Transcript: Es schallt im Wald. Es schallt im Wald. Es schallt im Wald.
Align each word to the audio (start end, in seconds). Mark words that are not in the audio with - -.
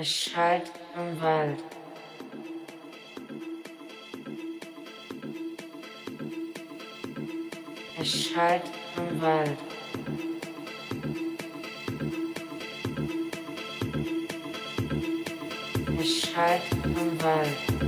Es 0.00 0.14
schallt 0.14 0.70
im 0.94 1.20
Wald. 1.20 1.58
Es 8.00 8.26
schallt 8.28 8.62
im 8.96 9.20
Wald. 9.20 9.58
Es 16.00 16.20
schallt 16.20 16.62
im 16.84 17.20
Wald. 17.20 17.87